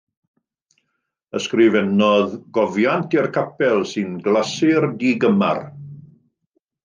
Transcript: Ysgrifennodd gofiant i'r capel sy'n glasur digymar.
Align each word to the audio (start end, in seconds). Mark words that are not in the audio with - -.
Ysgrifennodd 1.39 2.31
gofiant 2.57 3.05
i'r 3.19 3.29
capel 3.37 3.85
sy'n 3.91 4.17
glasur 4.29 4.87
digymar. 5.03 5.63